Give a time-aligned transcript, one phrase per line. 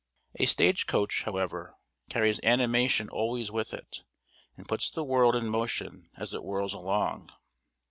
[0.37, 1.75] A stage coach, however,
[2.09, 3.99] carries animation always with it,
[4.57, 7.29] and puts the world in motion as it whirls along.